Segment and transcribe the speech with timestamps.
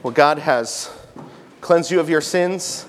[0.00, 0.96] Well, God has
[1.60, 2.86] cleansed you of your sins.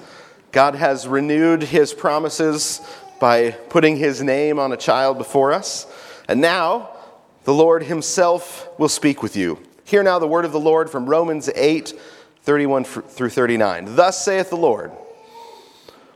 [0.52, 2.82] God has renewed his promises
[3.20, 5.87] by putting his name on a child before us.
[6.27, 6.92] And now
[7.45, 9.59] the Lord himself will speak with you.
[9.86, 12.00] Hear now the word of the Lord from Romans 8
[12.43, 13.96] 31 through 39.
[13.96, 14.91] Thus saith the Lord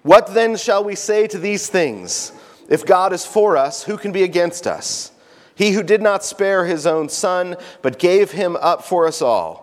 [0.04, 2.34] What then shall we say to these things?
[2.70, 5.12] If God is for us, who can be against us?
[5.56, 9.63] He who did not spare his own son, but gave him up for us all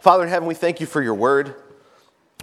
[0.00, 1.54] Father in heaven, we thank you for your word.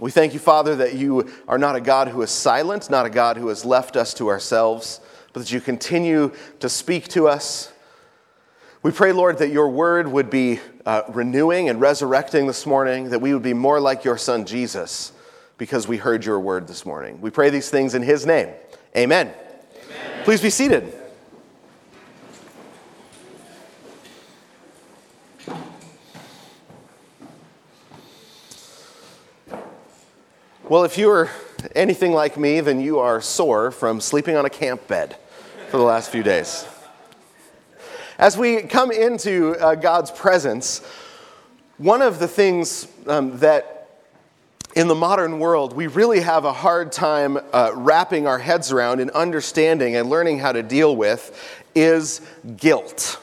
[0.00, 3.10] We thank you, Father, that you are not a God who is silent, not a
[3.10, 5.00] God who has left us to ourselves,
[5.32, 7.72] but that you continue to speak to us.
[8.82, 13.20] We pray, Lord, that your word would be uh, renewing and resurrecting this morning, that
[13.20, 15.12] we would be more like your son Jesus
[15.58, 17.20] because we heard your word this morning.
[17.20, 18.48] We pray these things in his name.
[18.96, 19.34] Amen.
[19.74, 20.24] Amen.
[20.24, 20.97] Please be seated.
[30.68, 31.30] Well, if you are
[31.74, 35.16] anything like me, then you are sore from sleeping on a camp bed
[35.70, 36.66] for the last few days.
[38.18, 40.84] As we come into uh, God's presence,
[41.78, 43.88] one of the things um, that
[44.74, 49.00] in the modern world we really have a hard time uh, wrapping our heads around
[49.00, 52.20] and understanding and learning how to deal with is
[52.58, 53.18] guilt.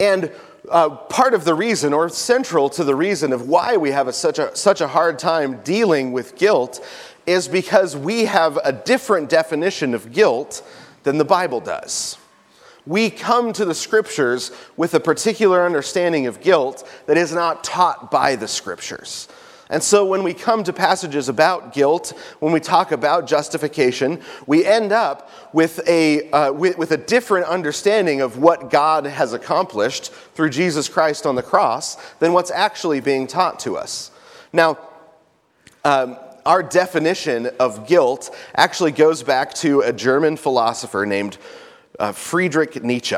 [0.00, 0.32] And
[0.70, 4.12] uh, part of the reason, or central to the reason of why we have a,
[4.12, 6.84] such, a, such a hard time dealing with guilt,
[7.26, 10.62] is because we have a different definition of guilt
[11.02, 12.16] than the Bible does.
[12.86, 18.10] We come to the scriptures with a particular understanding of guilt that is not taught
[18.10, 19.28] by the scriptures.
[19.70, 24.66] And so when we come to passages about guilt, when we talk about justification, we
[24.66, 30.10] end up with a, uh, with, with, a different understanding of what God has accomplished
[30.34, 34.10] through Jesus Christ on the cross than what's actually being taught to us.
[34.52, 34.76] Now,
[35.84, 41.38] um, our definition of guilt actually goes back to a German philosopher named
[42.00, 43.16] uh, Friedrich Nietzsche.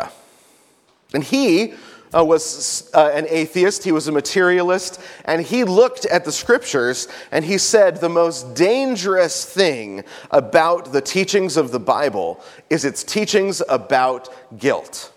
[1.14, 1.74] And he
[2.14, 7.08] uh, was uh, an atheist, he was a materialist, and he looked at the scriptures
[7.30, 13.02] and he said the most dangerous thing about the teachings of the Bible is its
[13.02, 14.28] teachings about
[14.58, 15.12] guilt.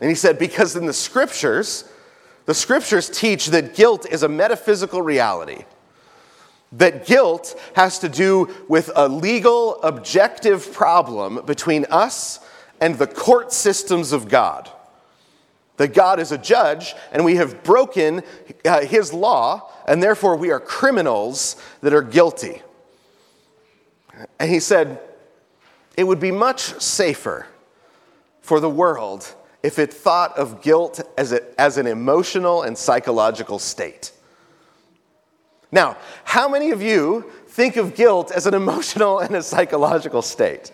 [0.00, 1.88] And he said, because in the scriptures,
[2.46, 5.64] the scriptures teach that guilt is a metaphysical reality.
[6.72, 12.40] That guilt has to do with a legal, objective problem between us
[12.80, 14.70] and the court systems of God
[15.76, 18.22] that God is a judge and we have broken
[18.64, 22.62] uh, his law, and therefore we are criminals that are guilty.
[24.38, 25.00] And he said,
[25.96, 27.46] It would be much safer
[28.40, 33.58] for the world if it thought of guilt as, a, as an emotional and psychological
[33.58, 34.12] state.
[35.72, 40.70] Now, how many of you think of guilt as an emotional and a psychological state?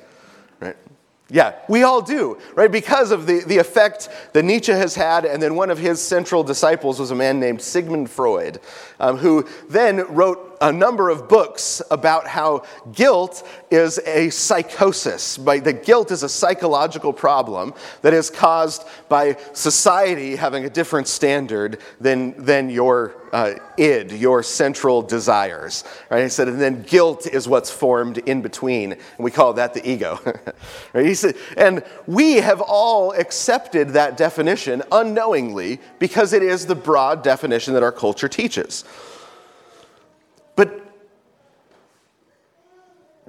[1.30, 2.70] Yeah, we all do, right?
[2.70, 6.42] Because of the, the effect that Nietzsche has had, and then one of his central
[6.42, 8.58] disciples was a man named Sigmund Freud,
[8.98, 15.38] um, who then wrote a number of books about how guilt is a psychosis.
[15.38, 17.72] By, that guilt is a psychological problem
[18.02, 24.42] that is caused by society having a different standard than, than your uh, id, your
[24.42, 25.84] central desires.
[26.10, 26.24] Right?
[26.24, 29.88] He said, and then guilt is what's formed in between, and we call that the
[29.88, 30.18] ego.
[30.92, 31.06] right?
[31.06, 37.22] He said, and we have all accepted that definition unknowingly because it is the broad
[37.22, 38.84] definition that our culture teaches.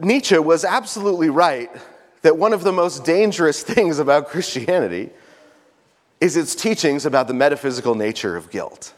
[0.03, 1.71] Nietzsche was absolutely right
[2.21, 5.09] that one of the most dangerous things about Christianity
[6.19, 8.93] is its teachings about the metaphysical nature of guilt.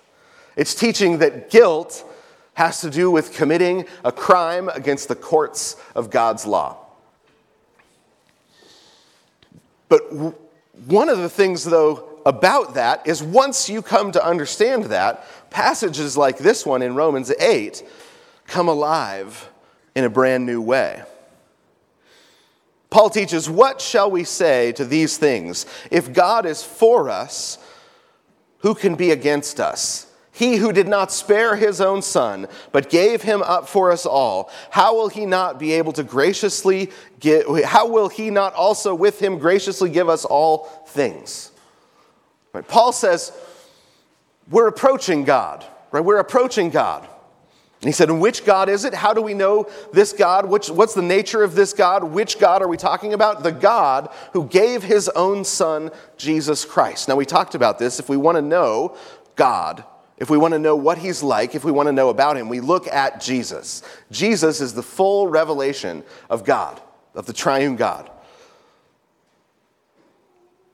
[0.55, 2.03] It's teaching that guilt
[2.55, 6.77] has to do with committing a crime against the courts of God's law.
[9.89, 10.01] But
[10.87, 16.17] one of the things, though, about that is once you come to understand that, passages
[16.17, 17.83] like this one in Romans 8
[18.47, 19.49] come alive
[19.95, 21.03] in a brand new way.
[22.89, 25.65] Paul teaches, What shall we say to these things?
[25.89, 27.57] If God is for us,
[28.59, 30.07] who can be against us?
[30.31, 34.51] He who did not spare his own son, but gave him up for us all,
[34.71, 39.19] how will he not be able to graciously give, how will he not also with
[39.21, 41.51] him graciously give us all things?
[42.51, 42.67] Right?
[42.67, 43.31] Paul says,
[44.49, 46.03] we're approaching God, right?
[46.03, 47.07] We're approaching God.
[47.83, 48.93] And he said, and which God is it?
[48.93, 50.45] How do we know this God?
[50.45, 52.05] Which, what's the nature of this God?
[52.05, 53.43] Which God are we talking about?
[53.43, 57.09] The God who gave his own son, Jesus Christ.
[57.09, 57.99] Now, we talked about this.
[57.99, 58.95] If we want to know
[59.35, 59.83] God,
[60.17, 62.47] if we want to know what he's like, if we want to know about him,
[62.47, 63.83] we look at Jesus.
[64.11, 66.81] Jesus is the full revelation of God,
[67.15, 68.09] of the triune God.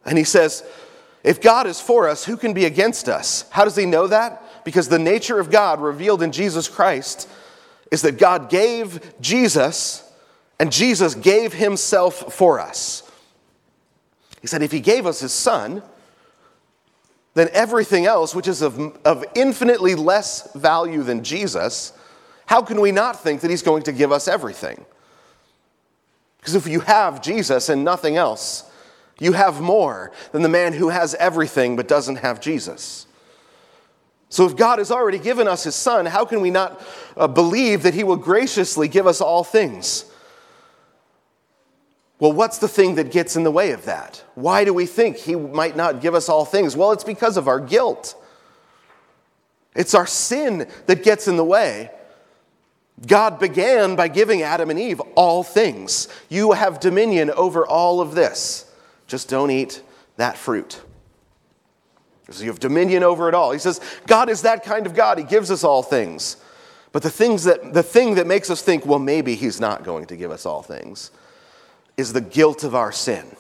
[0.06, 0.64] And he says,
[1.24, 3.50] if God is for us, who can be against us?
[3.50, 4.44] How does he know that?
[4.64, 7.30] Because the nature of God revealed in Jesus Christ
[7.92, 10.04] is that God gave Jesus,
[10.60, 13.04] and Jesus gave himself for us.
[14.42, 15.82] He said, if he gave us his son,
[17.34, 21.94] then everything else, which is of, of infinitely less value than Jesus,
[22.46, 24.86] how can we not think that he's going to give us everything?
[26.40, 28.64] Because if you have Jesus and nothing else,
[29.20, 33.06] you have more than the man who has everything but doesn't have Jesus.
[34.30, 36.82] So, if God has already given us his son, how can we not
[37.18, 40.06] uh, believe that he will graciously give us all things?
[42.20, 44.24] Well, what's the thing that gets in the way of that?
[44.36, 46.76] Why do we think he might not give us all things?
[46.76, 48.16] Well, it's because of our guilt.
[49.74, 51.90] It's our sin that gets in the way.
[53.08, 56.10] God began by giving Adam and Eve all things.
[56.28, 58.70] You have dominion over all of this.
[59.08, 59.82] Just don't eat
[60.18, 60.82] that fruit.
[62.32, 63.52] So you have dominion over it all.
[63.52, 65.18] He says, God is that kind of God.
[65.18, 66.38] He gives us all things.
[66.92, 70.06] But the, things that, the thing that makes us think, well, maybe He's not going
[70.08, 71.12] to give us all things,
[71.98, 73.36] is the guilt of our sin.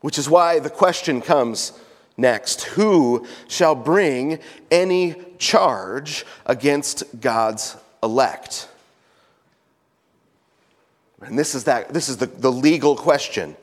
[0.00, 1.72] Which is why the question comes
[2.16, 4.38] next Who shall bring
[4.70, 8.68] any charge against God's elect?
[11.20, 13.56] And this is, that, this is the, the legal question.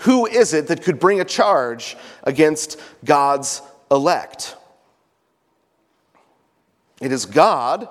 [0.00, 3.60] Who is it that could bring a charge against God's
[3.90, 4.56] elect?
[7.00, 7.88] It is God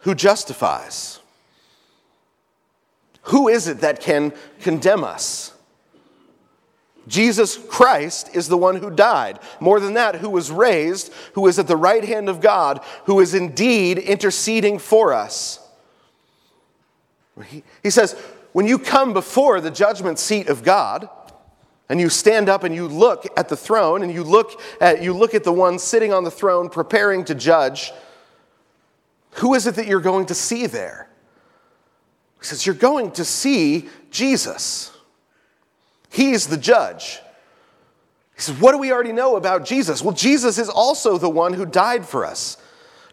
[0.00, 1.20] who justifies.
[3.22, 5.54] Who is it that can condemn us?
[7.08, 9.38] Jesus Christ is the one who died.
[9.58, 13.20] More than that, who was raised, who is at the right hand of God, who
[13.20, 15.58] is indeed interceding for us.
[17.46, 18.12] He, he says,
[18.52, 21.08] when you come before the judgment seat of God,
[21.92, 25.12] and you stand up and you look at the throne and you look at, you
[25.12, 27.92] look at the one sitting on the throne preparing to judge,
[29.32, 31.06] who is it that you're going to see there?
[32.40, 34.90] He says, You're going to see Jesus.
[36.08, 37.20] He's the judge.
[38.36, 40.00] He says, What do we already know about Jesus?
[40.00, 42.56] Well, Jesus is also the one who died for us.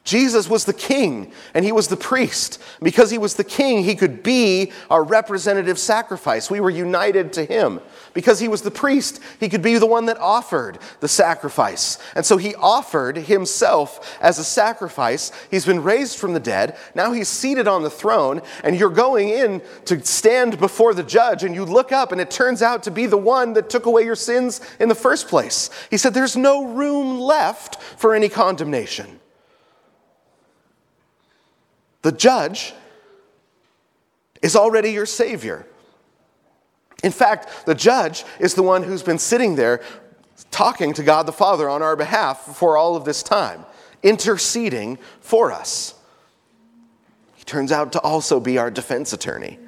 [0.05, 2.61] Jesus was the king and he was the priest.
[2.81, 6.49] Because he was the king, he could be our representative sacrifice.
[6.49, 7.81] We were united to him.
[8.13, 11.97] Because he was the priest, he could be the one that offered the sacrifice.
[12.15, 15.31] And so he offered himself as a sacrifice.
[15.51, 16.77] He's been raised from the dead.
[16.95, 21.43] Now he's seated on the throne, and you're going in to stand before the judge,
[21.43, 24.03] and you look up, and it turns out to be the one that took away
[24.03, 25.69] your sins in the first place.
[25.89, 29.19] He said, There's no room left for any condemnation.
[32.01, 32.73] The judge
[34.41, 35.65] is already your Savior.
[37.03, 39.81] In fact, the judge is the one who's been sitting there
[40.51, 43.65] talking to God the Father on our behalf for all of this time,
[44.03, 45.93] interceding for us.
[47.35, 49.59] He turns out to also be our defense attorney.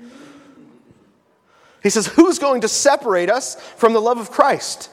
[1.84, 4.90] He says, Who's going to separate us from the love of Christ?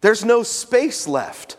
[0.00, 1.56] There's no space left.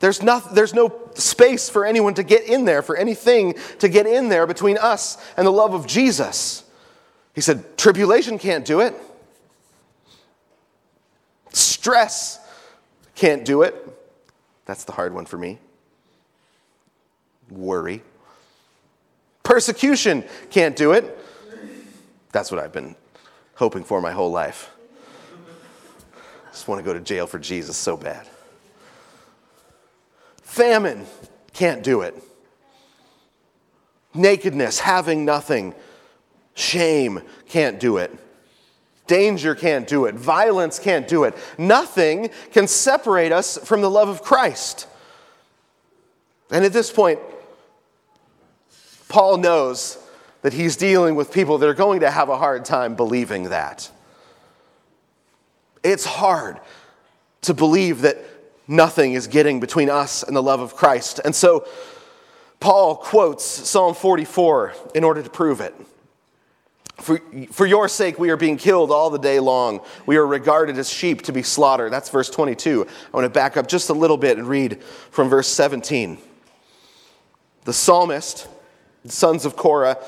[0.00, 4.06] There's no, there's no space for anyone to get in there, for anything to get
[4.06, 6.64] in there between us and the love of Jesus.
[7.34, 8.94] He said, Tribulation can't do it.
[11.52, 12.40] Stress
[13.14, 13.74] can't do it.
[14.64, 15.58] That's the hard one for me.
[17.50, 18.02] Worry.
[19.42, 21.18] Persecution can't do it.
[22.32, 22.94] That's what I've been
[23.54, 24.70] hoping for my whole life.
[26.50, 28.26] Just want to go to jail for Jesus so bad.
[30.42, 31.06] Famine
[31.52, 32.14] can't do it.
[34.14, 35.74] Nakedness, having nothing,
[36.54, 38.12] shame can't do it.
[39.08, 40.14] Danger can't do it.
[40.14, 41.34] Violence can't do it.
[41.58, 44.86] Nothing can separate us from the love of Christ.
[46.50, 47.18] And at this point,
[49.08, 49.98] Paul knows
[50.42, 53.90] that he's dealing with people that are going to have a hard time believing that.
[55.82, 56.60] It's hard
[57.42, 58.18] to believe that
[58.66, 61.20] nothing is getting between us and the love of Christ.
[61.24, 61.66] And so
[62.60, 65.74] Paul quotes Psalm 44 in order to prove it.
[66.98, 67.20] For,
[67.52, 69.80] for your sake, we are being killed all the day long.
[70.04, 71.92] We are regarded as sheep to be slaughtered.
[71.92, 72.86] That's verse 22.
[72.86, 76.18] I want to back up just a little bit and read from verse 17.
[77.64, 78.48] The psalmist,
[79.04, 79.98] the sons of Korah,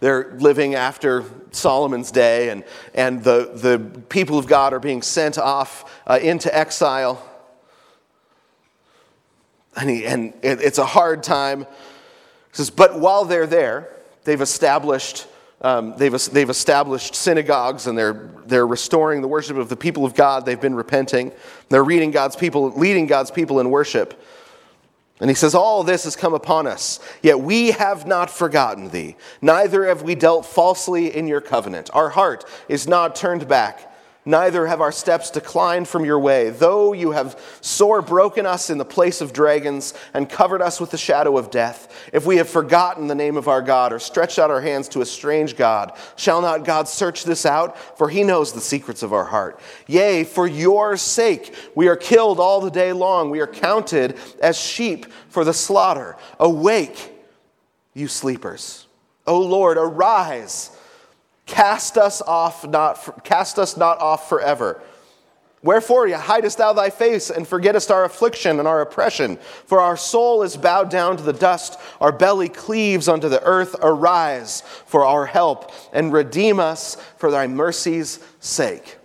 [0.00, 5.38] they're living after Solomon's day, and, and the, the people of God are being sent
[5.38, 7.26] off uh, into exile.
[9.76, 11.60] And, he, and it, it's a hard time.
[11.60, 11.66] He
[12.52, 13.88] says, but while they're there,
[14.24, 15.26] they've established,
[15.62, 20.14] um, they've, they've established synagogues and they're, they're restoring the worship of the people of
[20.14, 20.44] God.
[20.44, 21.32] They've been repenting.
[21.68, 24.20] They're reading God's people, leading God's people in worship.
[25.20, 29.14] And he says, All this has come upon us, yet we have not forgotten thee,
[29.40, 31.90] neither have we dealt falsely in your covenant.
[31.94, 33.91] Our heart is not turned back
[34.24, 36.50] neither have our steps declined from your way.
[36.50, 40.90] Though you have sore broken us in the place of dragons and covered us with
[40.90, 44.38] the shadow of death, if we have forgotten the name of our God or stretched
[44.38, 47.76] out our hands to a strange God, shall not God search this out?
[47.98, 49.60] For he knows the secrets of our heart.
[49.86, 53.30] Yea, for your sake we are killed all the day long.
[53.30, 56.16] We are counted as sheep for the slaughter.
[56.38, 57.12] Awake,
[57.94, 58.86] you sleepers.
[59.26, 60.70] O Lord, arise
[61.46, 64.82] Cast us off not cast us not off forever.
[65.62, 69.36] Wherefore hidest thou thy face and forgettest our affliction and our oppression?
[69.66, 73.76] For our soul is bowed down to the dust, our belly cleaves unto the earth.
[73.80, 78.98] Arise for our help and redeem us for thy mercy's sake.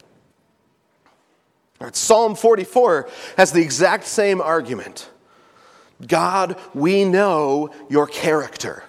[1.79, 5.11] Right, Psalm 44 has the exact same argument.
[6.05, 8.83] God, we know your character.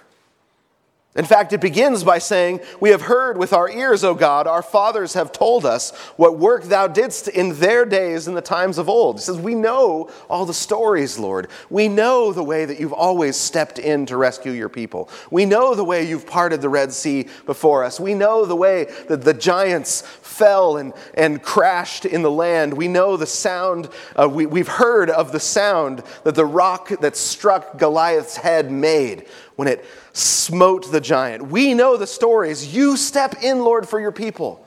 [1.15, 4.61] In fact, it begins by saying, We have heard with our ears, O God, our
[4.61, 8.87] fathers have told us what work thou didst in their days in the times of
[8.87, 9.15] old.
[9.15, 11.47] He says, We know all the stories, Lord.
[11.71, 15.09] We know the way that you've always stepped in to rescue your people.
[15.31, 17.99] We know the way you've parted the Red Sea before us.
[17.99, 22.71] We know the way that the giants fell and, and crashed in the land.
[22.71, 27.17] We know the sound, uh, we, we've heard of the sound that the rock that
[27.17, 29.25] struck Goliath's head made
[29.55, 29.83] when it
[30.19, 31.47] smote the giant.
[31.47, 32.75] We know the stories.
[32.75, 34.65] You step in, Lord, for your people.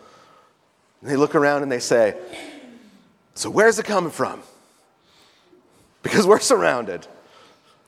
[1.00, 2.16] And they look around and they say,
[3.34, 4.42] So where's it coming from?
[6.02, 7.06] Because we're surrounded,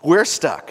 [0.02, 0.70] we're stuck.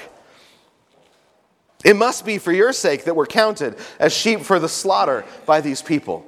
[1.84, 5.60] It must be for your sake that we're counted as sheep for the slaughter by
[5.60, 6.26] these people.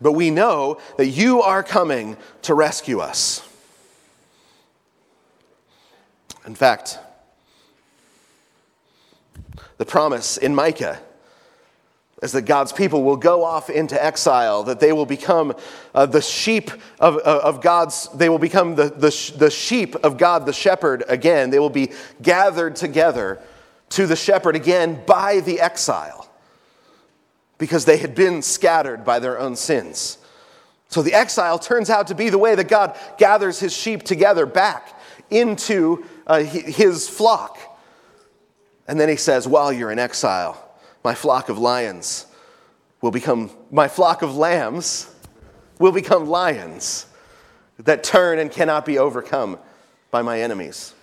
[0.00, 3.42] But we know that you are coming to rescue us.
[6.46, 6.98] In fact,
[9.76, 11.00] the promise in Micah
[12.22, 15.54] is that God's people will go off into exile, that they will become
[15.94, 20.18] uh, the sheep of, uh, of God's, they will become the, the, the sheep of
[20.18, 21.50] God the shepherd again.
[21.50, 23.40] They will be gathered together
[23.90, 26.28] to the shepherd again by the exile
[27.56, 30.18] because they had been scattered by their own sins.
[30.88, 34.46] So the exile turns out to be the way that God gathers his sheep together
[34.46, 34.98] back
[35.30, 37.58] into uh, his flock.
[38.88, 40.64] And then he says, While you're in exile,
[41.04, 42.26] my flock of lions
[43.00, 45.14] will become, my flock of lambs
[45.78, 47.06] will become lions
[47.78, 49.58] that turn and cannot be overcome
[50.10, 50.94] by my enemies.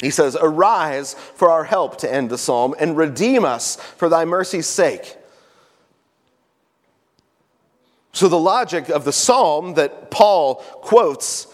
[0.00, 4.24] He says, Arise for our help to end the psalm and redeem us for thy
[4.24, 5.16] mercy's sake.
[8.12, 11.46] So, the logic of the psalm that Paul quotes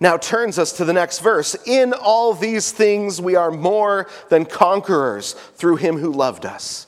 [0.00, 1.54] now turns us to the next verse.
[1.66, 6.86] In all these things we are more than conquerors through him who loved us.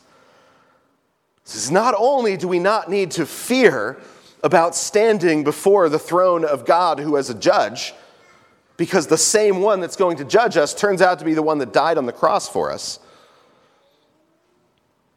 [1.44, 3.98] This is not only do we not need to fear
[4.42, 7.94] about standing before the throne of God who is a judge,
[8.76, 11.58] because the same one that's going to judge us turns out to be the one
[11.58, 12.98] that died on the cross for us.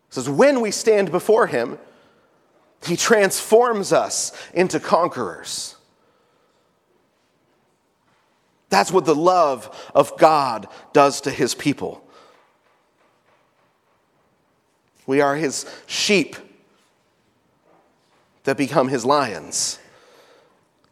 [0.09, 1.79] It says, when we stand before him,
[2.85, 5.75] he transforms us into conquerors.
[8.75, 12.05] That's what the love of God does to his people.
[15.07, 16.35] We are his sheep
[18.43, 19.79] that become his lions.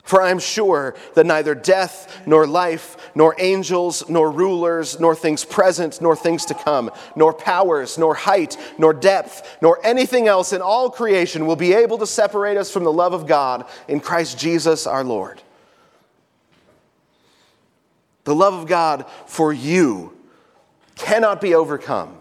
[0.06, 5.44] For I am sure that neither death, nor life, nor angels, nor rulers, nor things
[5.44, 10.62] present, nor things to come, nor powers, nor height, nor depth, nor anything else in
[10.62, 14.40] all creation will be able to separate us from the love of God in Christ
[14.40, 15.43] Jesus our Lord.
[18.24, 20.18] The love of God for you
[20.96, 22.18] cannot be overcome.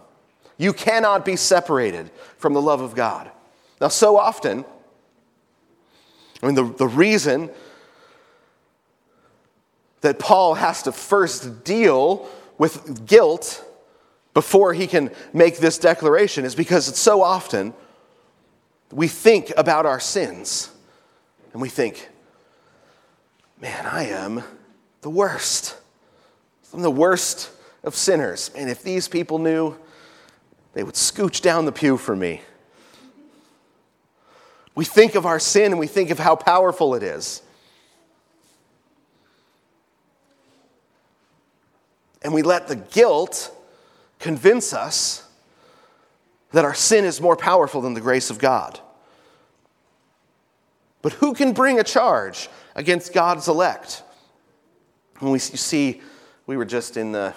[0.57, 3.29] You cannot be separated from the love of God.
[3.79, 4.65] Now, so often,
[6.41, 7.49] I mean, the, the reason
[10.01, 13.65] that Paul has to first deal with guilt
[14.33, 17.73] before he can make this declaration is because it's so often
[18.91, 20.69] we think about our sins
[21.53, 22.09] and we think,
[23.61, 24.43] man, I am
[25.01, 25.77] the worst.
[26.73, 27.51] I'm the worst
[27.83, 28.51] of sinners.
[28.55, 29.75] And if these people knew,
[30.73, 32.41] they would scooch down the pew for me.
[34.75, 37.43] We think of our sin and we think of how powerful it is.
[42.23, 43.55] and we let the guilt
[44.19, 45.27] convince us
[46.51, 48.79] that our sin is more powerful than the grace of God.
[51.01, 54.03] But who can bring a charge against God's elect?
[55.19, 56.01] When we see,
[56.45, 57.33] we were just in the,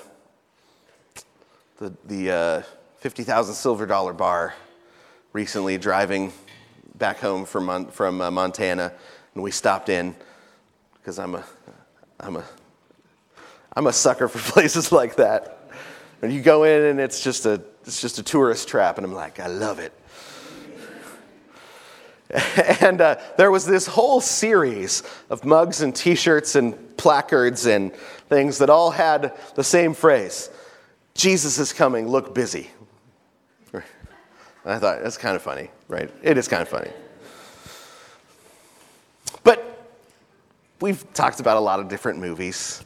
[1.79, 2.63] the, the uh,
[2.99, 4.55] 50,000 silver dollar bar
[5.33, 6.33] recently driving
[6.97, 8.93] back home from, from uh, Montana,
[9.35, 10.15] and we stopped in
[10.95, 11.45] because I'm a,
[12.19, 12.45] I'm a
[13.77, 15.71] I'm a sucker for places like that.
[16.23, 19.13] And you go in and it's just a it's just a tourist trap, and I'm
[19.13, 19.93] like, I love it.
[22.81, 27.95] and uh, there was this whole series of mugs and T-shirts and placards and
[28.29, 30.51] things that all had the same phrase:
[31.15, 32.09] "Jesus is coming.
[32.09, 32.71] Look busy."
[33.73, 36.11] I thought that's kind of funny, right?
[36.23, 36.91] It is kind of funny.
[39.45, 39.89] But
[40.81, 42.85] we've talked about a lot of different movies.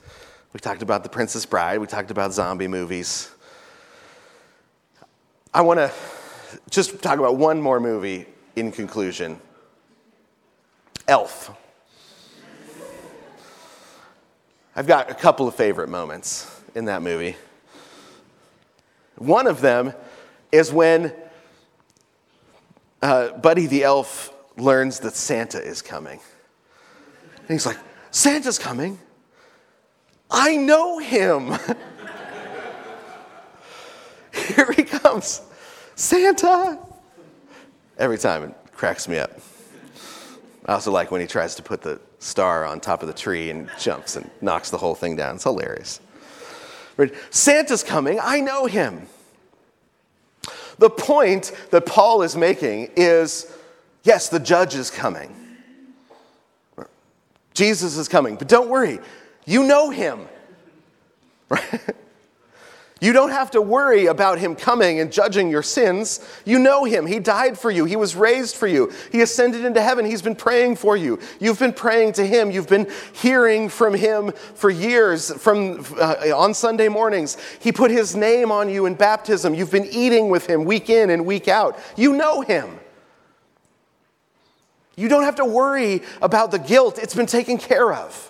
[0.53, 3.31] We talked about The Princess Bride, we talked about zombie movies.
[5.55, 5.93] I want to
[6.69, 9.41] just talk about one more movie in conclusion
[11.09, 11.51] Elf.
[14.77, 17.37] I've got a couple of favorite moments in that movie.
[19.17, 19.93] One of them
[20.53, 21.13] is when
[23.03, 26.21] uh, Buddy the elf learns that Santa is coming.
[27.37, 27.79] And he's like,
[28.11, 28.99] Santa's coming?
[30.31, 31.53] I know him.
[34.33, 35.43] Here he comes.
[35.97, 36.79] Santa.
[38.01, 39.31] Every time it cracks me up.
[40.65, 43.51] I also like when he tries to put the star on top of the tree
[43.51, 45.35] and jumps and knocks the whole thing down.
[45.35, 46.01] It's hilarious.
[47.29, 48.19] Santa's coming.
[48.23, 49.07] I know him.
[50.79, 53.53] The point that Paul is making is
[54.03, 55.37] yes, the judge is coming.
[57.53, 58.37] Jesus is coming.
[58.37, 58.99] But don't worry,
[59.45, 60.27] you know him.
[61.51, 61.81] Right?
[63.01, 66.21] You don't have to worry about him coming and judging your sins.
[66.45, 67.07] You know him.
[67.07, 67.87] He died for you.
[67.87, 68.93] He was raised for you.
[69.11, 70.05] He ascended into heaven.
[70.05, 71.19] He's been praying for you.
[71.41, 72.51] You've been praying to him.
[72.51, 77.39] You've been hearing from him for years from uh, on Sunday mornings.
[77.61, 79.55] He put his name on you in baptism.
[79.55, 81.79] You've been eating with him week in and week out.
[81.97, 82.79] You know him.
[84.97, 86.99] You don't have to worry about the guilt.
[86.99, 88.30] It's been taken care of.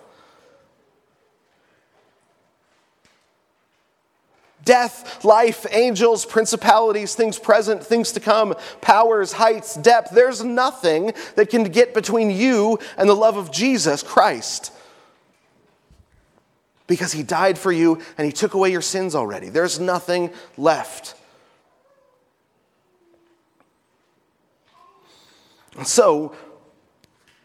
[4.64, 10.10] Death, life, angels, principalities, things present, things to come, powers, heights, depth.
[10.10, 14.72] There's nothing that can get between you and the love of Jesus Christ.
[16.86, 19.48] Because he died for you and he took away your sins already.
[19.48, 21.14] There's nothing left.
[25.76, 26.34] And so,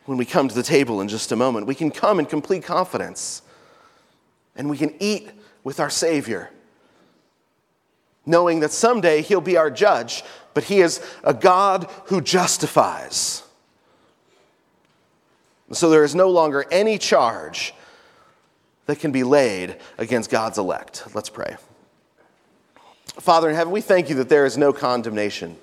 [0.06, 2.64] when we come to the table in just a moment, we can come in complete
[2.64, 3.42] confidence
[4.56, 5.30] and we can eat
[5.64, 6.50] with our Savior
[8.26, 13.44] knowing that someday he'll be our judge, but he is a God who justifies.
[15.72, 17.74] So there is no longer any charge
[18.86, 21.04] that can be laid against God's elect.
[21.16, 21.58] Let's pray.
[23.06, 25.58] Father in heaven, we thank you that there is no condemnation.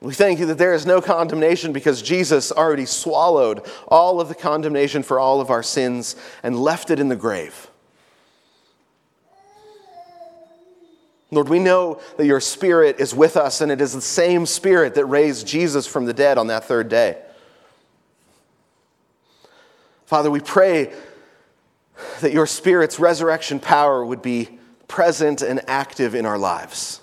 [0.00, 4.34] We thank you that there is no condemnation because Jesus already swallowed all of the
[4.34, 7.70] condemnation for all of our sins and left it in the grave.
[11.32, 14.94] Lord, we know that your spirit is with us, and it is the same spirit
[14.96, 17.18] that raised Jesus from the dead on that third day.
[20.04, 20.92] Father, we pray
[22.20, 27.00] that your spirit's resurrection power would be present and active in our lives.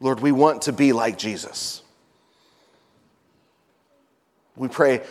[0.00, 1.82] Lord, we want to be like Jesus.
[4.56, 5.02] We pray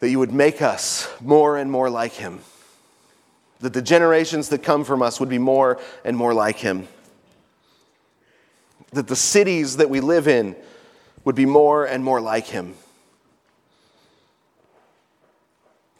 [0.00, 2.40] that you would make us more and more like him,
[3.62, 6.88] that the generations that come from us would be more and more like him,
[8.92, 10.54] that the cities that we live in
[11.24, 12.74] would be more and more like him.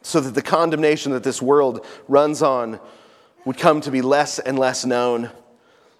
[0.02, 2.80] So that the condemnation that this world runs on
[3.44, 5.30] would come to be less and less known,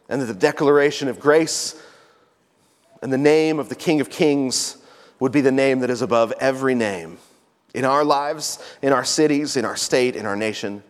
[0.09, 1.81] and that the declaration of grace
[3.01, 4.79] and the name of the King of Kings
[5.21, 7.19] would be the name that is above every name
[7.73, 10.83] in our lives, in our cities, in our state, in our nation.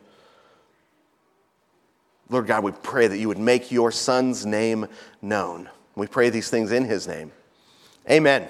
[2.33, 4.87] Lord God, we pray that you would make your Son's name
[5.21, 5.69] known.
[5.95, 7.31] We pray these things in his name.
[8.11, 8.49] Amen.